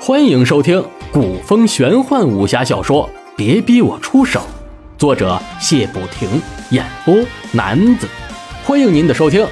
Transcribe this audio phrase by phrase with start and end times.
[0.00, 4.40] 欢迎收听古风玄幻武侠小说《别逼我出手》，
[4.98, 6.40] 作者谢不停，
[6.70, 7.14] 演播
[7.52, 8.08] 男子。
[8.64, 9.46] 欢迎您的收听。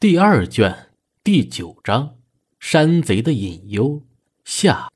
[0.00, 0.88] 第二卷
[1.22, 2.14] 第九章：
[2.58, 4.02] 山贼的隐忧
[4.54, 4.86] 下。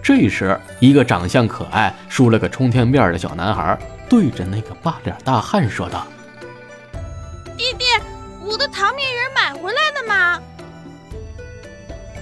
[0.00, 3.76] 这时，一个长相可爱、梳了个冲天辫的小男孩，
[4.08, 6.06] 对着那个八脸大汉说道
[7.58, 7.84] ：“弟弟，
[8.40, 10.40] 我的糖面人买回来了吗？”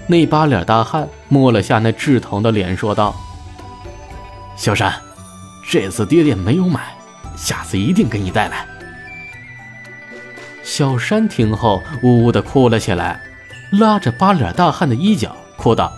[0.08, 3.14] 那八脸大汉摸了下那稚童的脸，说道
[4.56, 4.94] ：“小山，
[5.70, 6.96] 这次爹爹没有买，
[7.36, 8.66] 下次一定给你带来。”
[10.64, 13.20] 小山听后，呜呜的哭了起来，
[13.72, 15.90] 拉着八脸大汉的衣角，哭道。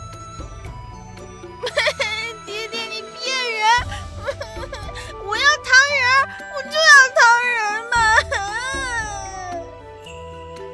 [2.46, 3.62] 爹爹，你骗人！
[5.26, 6.04] 我要糖人，
[6.54, 7.59] 我就要糖人
[7.90, 7.96] 嘛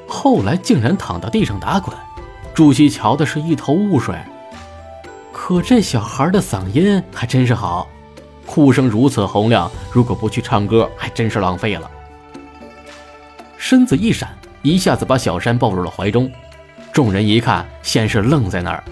[0.12, 1.96] 后来竟然躺到地上打滚，
[2.52, 4.14] 朱熹瞧的是一头雾水。
[5.32, 7.88] 可这小孩的嗓音还真是好，
[8.44, 11.90] 哭声如此洪亮，如果不去唱歌，还真是浪费了。
[13.56, 16.30] 身子一闪，一下子把小山抱入了怀中。
[17.00, 18.84] 众人一看，先是愣在那儿，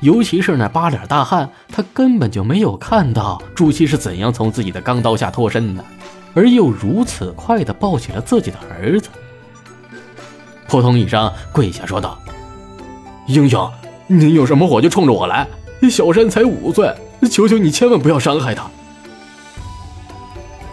[0.00, 5.82] 尤其是那八脸大汉，他根本就没有看到朱熹是怎样从自己的钢刀下脱身的，
[6.34, 9.08] 而又如此快的抱起了自己的儿子。
[10.68, 12.18] 扑通一声，跪下说道
[13.28, 13.72] ：“英雄，
[14.06, 15.48] 您有什么火就冲着我来。
[15.90, 16.94] 小山才五岁，
[17.30, 18.66] 求求你千万不要伤害他。”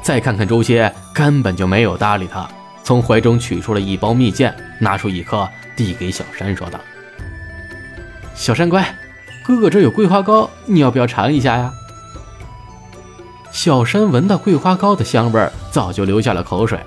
[0.03, 2.45] 再看看周歇，根本就没有搭理他，
[2.85, 6.79] 从怀中取出了一包蜜饯，拿出一颗递给小山，说道
[8.35, 8.95] ：“小山乖，
[9.43, 11.73] 哥哥这有桂花糕，你要不要尝一下呀？”
[13.51, 16.79] 小山闻到桂花糕的香味，早就流下了口水。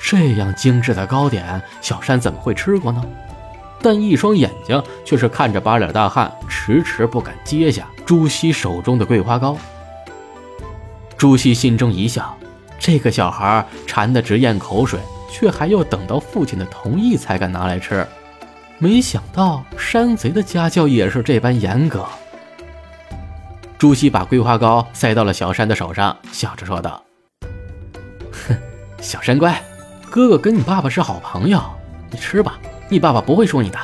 [0.00, 3.00] 这样精致的糕点，小山怎么会吃过呢？
[3.80, 9.56] 但一双眼睛却是看着八脸大汉，迟迟不敢接下朱熹手中的桂花糕。
[11.16, 12.36] 朱熹心中一笑，
[12.76, 14.98] 这个小孩馋得直咽口水，
[15.30, 18.06] 却还要等到父亲的同意才敢拿来吃。
[18.78, 22.04] 没想到山贼的家教也是这般严格。
[23.76, 27.02] 朱熹把桂花糕塞到了小山的手上，笑着说道
[28.32, 28.56] ：“哼，
[29.00, 29.60] 小山乖。”
[30.10, 31.62] 哥哥跟你爸爸是好朋友，
[32.10, 33.78] 你吃吧，你爸爸不会说你的。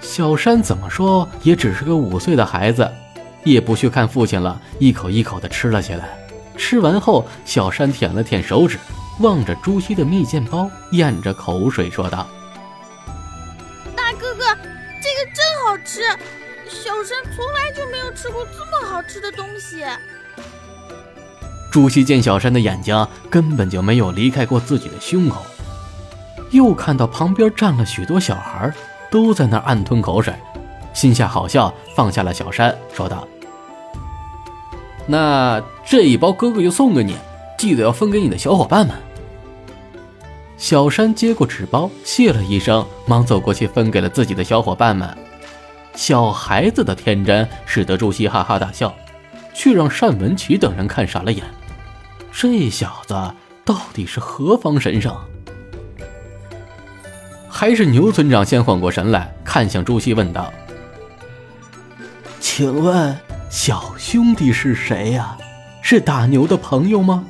[0.00, 2.88] 小山怎么说也只是个五岁的孩子，
[3.42, 6.08] 也不去看父亲了，一口一口的吃了起来。
[6.56, 8.78] 吃完后，小山舔了舔手指，
[9.20, 12.26] 望着朱熹的蜜饯包，咽着口水说道
[13.96, 14.44] ：“大哥哥，
[15.02, 16.02] 这个真好吃，
[16.68, 19.84] 小山从来就没有吃过这么好吃的东西。”
[21.72, 25.44] 朱熹见小山的眼睛根本就没有离开过自己的胸口，
[26.50, 28.72] 又看到旁边站了许多小孩，
[29.10, 30.34] 都在那暗吞口水，
[30.92, 33.26] 心下好笑，放下了小山，说道
[35.06, 37.16] ：“那这一包哥哥就送给你，
[37.56, 38.96] 记得要分给你的小伙伴们。”
[40.58, 45.16] 小山接过纸包，谢了一声，忙走过去分给了自己的小伙伴们。
[45.94, 48.94] 小孩子的天真使得朱熹哈哈大笑，
[49.54, 51.44] 却让单文琪等人看傻了眼。
[52.32, 53.14] 这小子
[53.64, 55.14] 到底是何方神圣？
[57.48, 60.52] 还是牛村长先缓过神来，看向朱熹问道
[62.40, 63.18] ：“请问
[63.50, 65.36] 小兄弟是谁呀？
[65.82, 67.24] 是大牛的朋友吗？”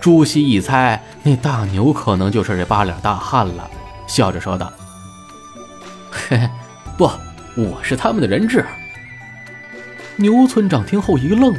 [0.00, 3.70] 朱熹一猜，那大牛可能就是这八脸大汉了，
[4.06, 4.72] 笑着说道
[6.10, 6.50] ：“嘿嘿，
[6.96, 7.10] 不，
[7.56, 8.64] 我是他们的人质。”
[10.16, 11.54] 牛村长听后一愣。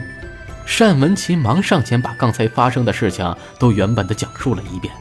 [0.79, 4.91] 单文琪忙上前，把刚才发生的事情都原本的讲述了一遍。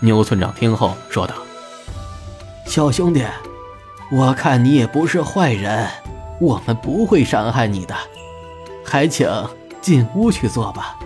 [0.00, 1.34] 牛村长听后说道
[2.66, 3.24] ：“小兄弟，
[4.10, 5.88] 我看你也不是坏人，
[6.40, 7.94] 我们不会伤害你的，
[8.84, 9.28] 还请
[9.80, 10.96] 进屋去坐吧。”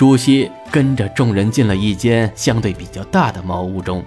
[0.00, 4.02] 朱熹跟着众人进了一间相对比较大的茅屋中，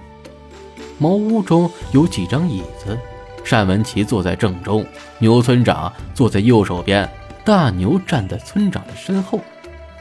[0.98, 2.98] 茅屋中有几张椅子，
[3.48, 4.84] 单文琪坐在正中，
[5.18, 7.08] 牛村长坐在右手边。
[7.44, 9.38] 大牛站在村长的身后，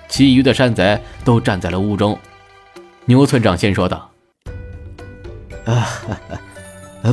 [0.09, 2.17] 其余的山贼都站在了屋中。
[3.05, 4.09] 牛村长先说道
[5.65, 5.87] ：“啊，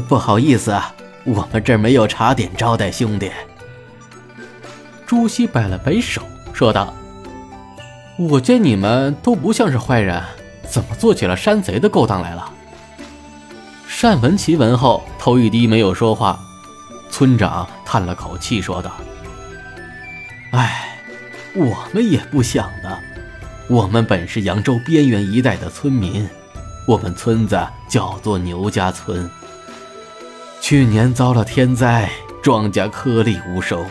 [0.09, 0.94] 不好意思啊，
[1.25, 3.31] 我们这儿没有茶点招待兄弟。”
[5.05, 6.23] 朱熹摆了摆手，
[6.55, 6.94] 说道
[8.29, 10.23] ：“我见你们都不像是坏人，
[10.69, 12.53] 怎么做起了山贼的勾当来了？”
[14.03, 16.39] 单文琪闻后头一低，没有说话。
[17.11, 18.93] 村长叹了口气，说道
[20.53, 20.99] ：“哎，
[21.55, 22.99] 我们也不想的。
[23.69, 26.29] 我们本是扬州边缘一带的村民，
[26.87, 27.59] 我们村子
[27.89, 29.31] 叫做牛家村。
[30.61, 32.11] 去年遭了天灾，
[32.43, 33.85] 庄稼颗粒无收，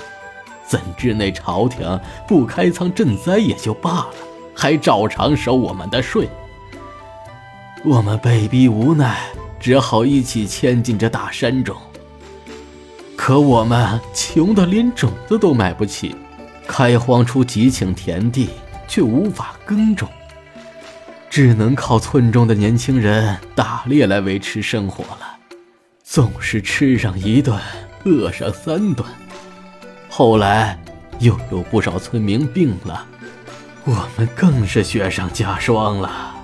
[0.70, 4.10] 怎知那朝廷不开仓赈灾也就罢了，
[4.56, 6.30] 还照常收我们的税。
[7.84, 9.20] 我们被逼无奈。”
[9.60, 11.76] 只好一起迁进这大山中。
[13.18, 16.16] 可我们穷得连种子都买不起，
[16.66, 18.52] 开荒出几顷田地，
[18.88, 20.08] 却无法耕种，
[21.30, 25.38] 只能靠村中的年轻人打猎来维持生活了。
[26.06, 27.60] 总是吃上一顿，
[28.06, 29.06] 饿上三顿。
[30.10, 30.78] 后来
[31.20, 33.06] 又有不少村民病了，
[33.86, 36.36] 我们更是雪上加霜了。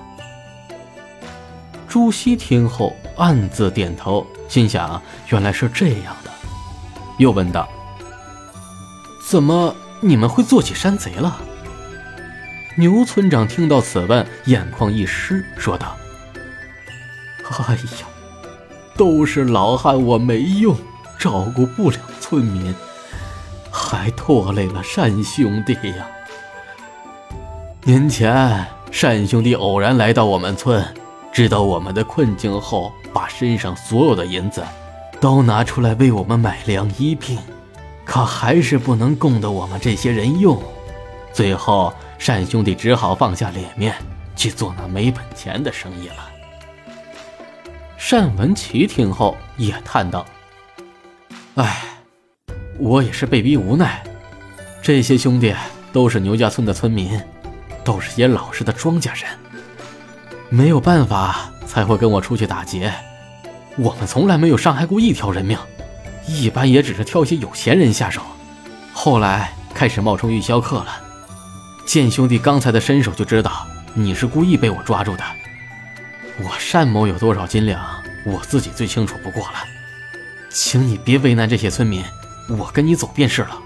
[1.88, 6.30] 朱熹听后暗自点头，心想：原来是这样的。
[7.18, 7.68] 又问道
[9.26, 11.40] ：“怎么你们会做起山贼了？”
[12.78, 15.96] 牛村长听到此问，眼眶一湿，说道
[17.66, 18.06] ：“哎呀，
[18.96, 20.76] 都是老汉我没用，
[21.18, 22.74] 照顾不了村民，
[23.76, 26.08] 还拖累了单兄弟呀。
[27.84, 30.82] 年前单兄弟偶然来到我们村。”
[31.32, 34.64] 知道我们的困境后，把身上所有的银子
[35.20, 37.38] 都拿出来为我们买粮医病，
[38.06, 40.58] 可还是不能供得我们这些人用。
[41.34, 41.92] 最后，
[42.24, 43.94] 单兄弟只好放下脸面
[44.34, 46.30] 去做那没本钱的生意了。
[47.98, 50.24] 单文琪听后也叹道
[51.56, 51.95] ：“哎，
[52.78, 54.02] 我也是被逼无奈。
[54.82, 55.54] 这些兄弟
[55.92, 57.20] 都是牛家村的村民，
[57.84, 59.30] 都是些老实的庄稼人。”
[60.48, 62.92] 没有办法才会跟我出去打劫，
[63.76, 65.58] 我们从来没有伤害过一条人命，
[66.28, 68.22] 一般也只是挑些有钱人下手。
[68.92, 71.02] 后来开始冒充玉箫客了，
[71.84, 75.24] 见兄弟刚才的身手就知道你是故意被我抓住的。
[76.38, 77.84] 我单某有多少斤两，
[78.24, 79.54] 我自己最清楚不过了，
[80.48, 82.04] 请你别为难这些村民，
[82.48, 83.58] 我跟你走便是了。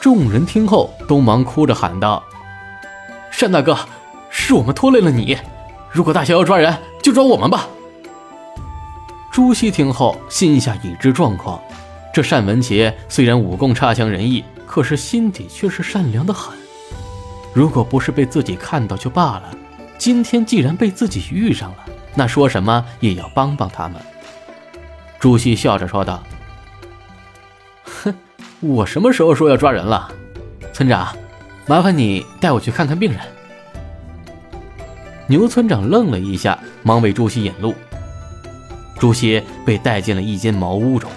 [0.00, 2.22] 众人听后都忙哭着喊道
[3.38, 3.78] ：“单大哥！”
[4.32, 5.36] 是我们拖累了你，
[5.90, 7.68] 如果大侠要抓人，就抓我们吧。
[9.32, 11.60] 朱熹听后，心下已知状况。
[12.14, 16.56] 这单文杰虽然武功差强人意，可是心底却是善良的很。
[17.52, 19.50] 如果不是被自己看到就罢了，
[19.98, 21.84] 今天既然被自己遇上了，
[22.14, 24.00] 那说什么也要帮帮他们。
[25.18, 26.22] 朱熹笑着说道
[28.02, 28.14] ：“哼，
[28.60, 30.10] 我什么时候说要抓人了？
[30.72, 31.14] 村长，
[31.66, 33.20] 麻烦你带我去看看病人。”
[35.28, 37.74] 牛村长愣了一下，忙为朱熹引路。
[38.98, 41.10] 朱熹被带进了一间茅屋中，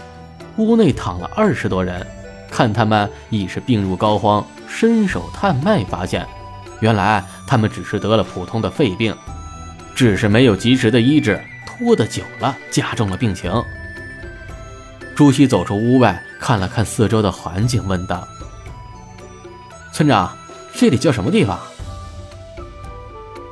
[0.58, 2.06] 屋内躺了二十多人，
[2.50, 6.26] 看他们已是病入膏肓，伸手探脉，发现
[6.80, 9.16] 原来他们只是得了普通的肺病，
[9.96, 13.52] 只是没有及时的医治，拖得久了，加重了病情。
[15.16, 18.28] 朱熹走出屋外，看了看四周的环境，问道
[19.96, 20.36] ：“村长，
[20.76, 21.58] 这里叫什么地方？”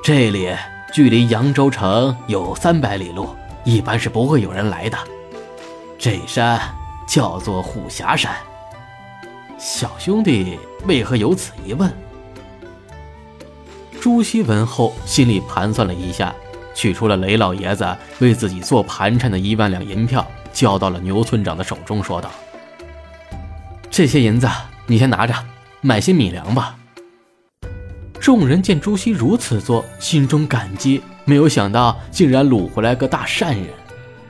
[0.04, 0.54] 这里
[0.92, 3.34] 距离扬州城有三百里路，
[3.64, 4.98] 一般是不会有人来的。
[5.98, 6.60] 这山
[7.08, 8.36] 叫做虎峡山。
[9.58, 11.90] 小兄弟为何有此疑问？
[14.02, 16.36] 朱熹闻后心里盘算了一下，
[16.76, 17.88] 取出了雷老爷子
[18.20, 22.30] 为自己做盘缠的一万两银票，交到了牛村长的手中，说道
[23.92, 24.48] ：“这些银子
[24.88, 25.36] 你先拿着，
[25.82, 26.78] 买些米粮吧。”
[28.22, 33.68] 众人见朱熹如此做，心中感激，没有想到竟然掳回来个大善人。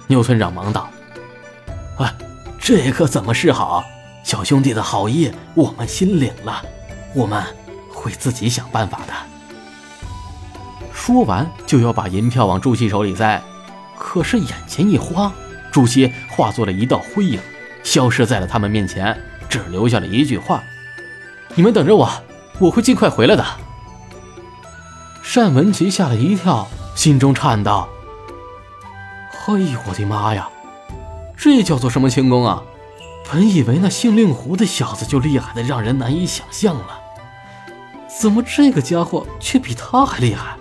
[0.08, 0.89] 牛村长忙道
[2.00, 2.12] ：“啊，
[2.60, 3.84] 这可怎么是好？
[4.24, 6.63] 小兄弟的好意，我们心领了，
[7.13, 7.44] 我们
[7.89, 9.13] 会自己想办法的。”
[10.91, 13.39] 说完就要把银票往朱熹手里塞，
[13.98, 15.32] 可是眼前一花，
[15.72, 17.39] 朱熹化作了一道灰影，
[17.84, 19.15] 消失在了他们面前，
[19.51, 20.63] 只留下了一句话
[21.53, 22.10] ：“你们等着我，
[22.58, 23.46] 我会尽快回来的。”
[25.36, 27.89] 单文琪吓了一跳，心中颤道
[29.46, 30.50] ：“哎呦，我的妈呀！
[31.38, 32.63] 这叫做什么轻功啊？
[33.29, 37.00] 本以为那姓令狐的小子就厉害的让人难以想象了，
[38.20, 40.55] 怎么这个家伙却比他还厉害？”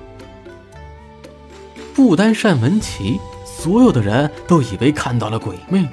[1.95, 5.87] 不单单文琪，所有的人都以为看到了鬼魅，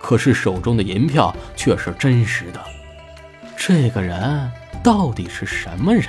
[0.00, 2.60] 可是手中的银票却是真实的。
[3.56, 4.50] 这个人
[4.82, 6.06] 到底是什么人？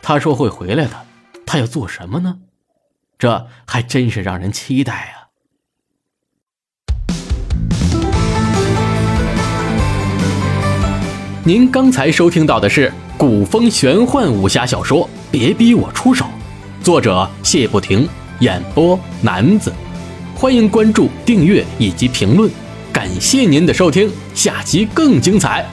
[0.00, 1.04] 他说会回来的。
[1.46, 2.38] 他要做什么呢？
[3.18, 5.30] 这还真是让人期待啊！
[11.44, 16.24] 您刚才收听到的是古风玄幻武侠小说《别逼我出手》，
[16.82, 18.08] 作者谢不停，
[18.40, 19.72] 演播男子。
[20.34, 22.50] 欢迎关注、订阅以及评论，
[22.94, 25.66] 感谢您的收听，下集更精彩。